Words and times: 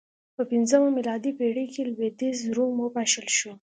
په 0.35 0.43
پنځمه 0.51 0.89
میلادي 0.97 1.31
پېړۍ 1.37 1.65
کې 1.73 1.81
لوېدیځ 1.93 2.37
روم 2.55 2.73
وپاشل 2.81 3.27
شو 3.37 3.51